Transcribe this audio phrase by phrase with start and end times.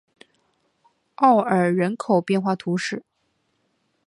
[1.13, 3.03] 奥尔人口变化图示